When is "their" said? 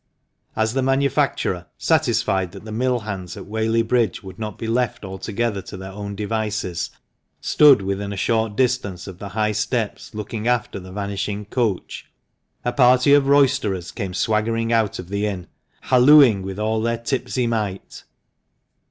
5.77-5.91, 16.81-16.97